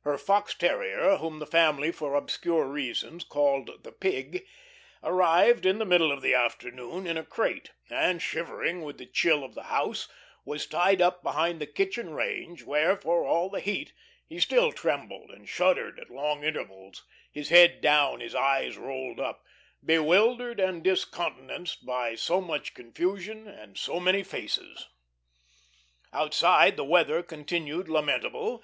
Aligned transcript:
Her 0.00 0.16
fox 0.16 0.54
terrier, 0.54 1.16
whom 1.18 1.40
the 1.40 1.46
family, 1.46 1.92
for 1.92 2.14
obscure 2.14 2.64
reasons, 2.64 3.22
called 3.22 3.82
the 3.82 3.92
Pig, 3.92 4.46
arrived 5.02 5.66
in 5.66 5.78
the 5.78 5.84
middle 5.84 6.10
of 6.10 6.22
the 6.22 6.32
afternoon 6.32 7.06
in 7.06 7.18
a 7.18 7.22
crate, 7.22 7.72
and 7.90 8.22
shivering 8.22 8.80
with 8.80 8.96
the 8.96 9.04
chill 9.04 9.44
of 9.44 9.54
the 9.54 9.64
house, 9.64 10.08
was 10.46 10.66
tied 10.66 11.02
up 11.02 11.22
behind 11.22 11.60
the 11.60 11.66
kitchen 11.66 12.14
range, 12.14 12.62
where, 12.62 12.96
for 12.96 13.26
all 13.26 13.50
the 13.50 13.60
heat, 13.60 13.92
he 14.26 14.40
still 14.40 14.72
trembled 14.72 15.30
and 15.30 15.50
shuddered 15.50 16.00
at 16.00 16.08
long 16.08 16.44
intervals, 16.44 17.04
his 17.30 17.50
head 17.50 17.82
down, 17.82 18.20
his 18.20 18.34
eyes 18.34 18.78
rolled 18.78 19.20
up, 19.20 19.44
bewildered 19.84 20.58
and 20.60 20.82
discountenanced 20.82 21.84
by 21.84 22.14
so 22.14 22.40
much 22.40 22.72
confusion 22.72 23.46
and 23.46 23.76
so 23.76 24.00
many 24.00 24.20
new 24.20 24.24
faces. 24.24 24.88
Outside 26.10 26.78
the 26.78 26.84
weather 26.86 27.22
continued 27.22 27.90
lamentable. 27.90 28.62